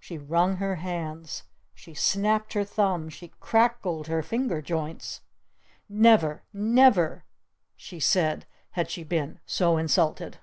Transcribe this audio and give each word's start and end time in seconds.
She 0.00 0.18
wrung 0.18 0.56
her 0.56 0.74
hands. 0.82 1.44
She 1.76 1.94
snapped 1.94 2.54
her 2.54 2.64
thumbs! 2.64 3.14
She 3.14 3.28
crackled 3.38 4.08
her 4.08 4.20
finger 4.20 4.60
joints! 4.60 5.20
"Never 5.88 6.42
Never," 6.52 7.24
she 7.76 8.00
said 8.00 8.46
had 8.72 8.90
she 8.90 9.04
been 9.04 9.38
"so 9.46 9.76
insulted!" 9.76 10.38